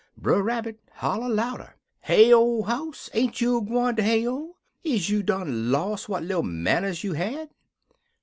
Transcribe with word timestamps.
"Brer 0.17 0.41
Rabbit 0.41 0.79
holler 0.93 1.29
louder, 1.29 1.75
'Heyo, 2.07 2.63
house! 2.63 3.07
Ain't 3.13 3.39
you 3.39 3.61
gwine 3.61 3.95
ter 3.95 4.01
heyo? 4.01 4.55
Is 4.83 5.11
you 5.11 5.21
done 5.21 5.69
los' 5.71 6.09
what 6.09 6.23
little 6.23 6.41
manners 6.41 7.03
you 7.03 7.13
had?' 7.13 7.51